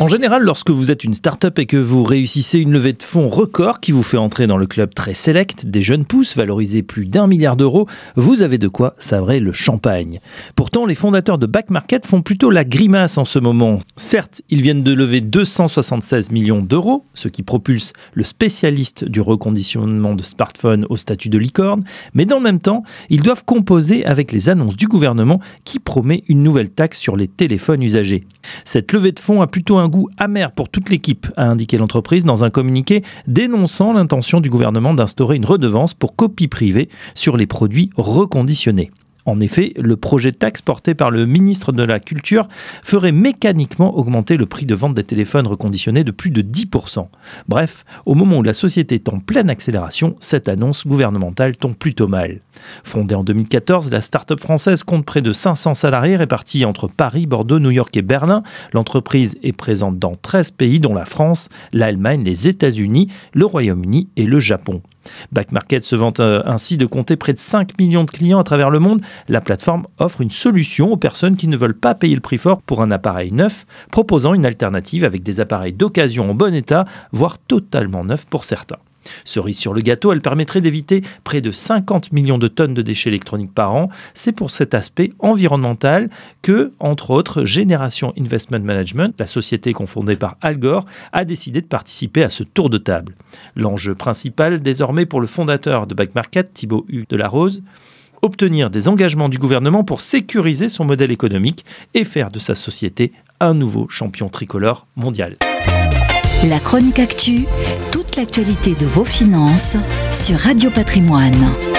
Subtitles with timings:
[0.00, 3.28] En général, lorsque vous êtes une start-up et que vous réussissez une levée de fonds
[3.28, 7.06] record qui vous fait entrer dans le club très select des jeunes pousses valorisés plus
[7.06, 10.20] d'un milliard d'euros, vous avez de quoi savrer le champagne.
[10.54, 13.80] Pourtant, les fondateurs de Back Market font plutôt la grimace en ce moment.
[13.96, 20.14] Certes, ils viennent de lever 276 millions d'euros, ce qui propulse le spécialiste du reconditionnement
[20.14, 21.82] de smartphones au statut de licorne,
[22.14, 26.22] mais dans le même temps, ils doivent composer avec les annonces du gouvernement qui promet
[26.28, 28.28] une nouvelle taxe sur les téléphones usagés.
[28.64, 32.24] Cette levée de fonds a plutôt un goût amer pour toute l'équipe, a indiqué l'entreprise
[32.24, 37.46] dans un communiqué dénonçant l'intention du gouvernement d'instaurer une redevance pour copie privée sur les
[37.46, 38.90] produits reconditionnés.
[39.28, 42.48] En effet, le projet de taxe porté par le ministre de la Culture
[42.82, 47.08] ferait mécaniquement augmenter le prix de vente des téléphones reconditionnés de plus de 10%.
[47.46, 52.08] Bref, au moment où la société est en pleine accélération, cette annonce gouvernementale tombe plutôt
[52.08, 52.40] mal.
[52.84, 57.60] Fondée en 2014, la start-up française compte près de 500 salariés répartis entre Paris, Bordeaux,
[57.60, 58.42] New York et Berlin.
[58.72, 64.24] L'entreprise est présente dans 13 pays dont la France, l'Allemagne, les États-Unis, le Royaume-Uni et
[64.24, 64.80] le Japon.
[65.32, 68.44] Back Market se vante euh, ainsi de compter près de 5 millions de clients à
[68.44, 69.02] travers le monde.
[69.28, 72.62] La plateforme offre une solution aux personnes qui ne veulent pas payer le prix fort
[72.62, 77.38] pour un appareil neuf, proposant une alternative avec des appareils d'occasion en bon état, voire
[77.38, 78.78] totalement neufs pour certains.
[79.24, 83.10] Cerise sur le gâteau, elle permettrait d'éviter près de 50 millions de tonnes de déchets
[83.10, 83.88] électroniques par an.
[84.14, 86.10] C'est pour cet aspect environnemental
[86.42, 91.66] que, entre autres, Génération Investment Management, la société confondée par Al Gore, a décidé de
[91.66, 93.14] participer à ce tour de table.
[93.56, 97.62] L'enjeu principal désormais pour le fondateur de Back Market, Thibaut Hugues de la Rose,
[98.22, 103.12] obtenir des engagements du gouvernement pour sécuriser son modèle économique et faire de sa société
[103.40, 105.36] un nouveau champion tricolore mondial.
[106.48, 107.46] La chronique actu,
[108.18, 109.76] l'actualité de vos finances
[110.10, 111.77] sur Radio Patrimoine.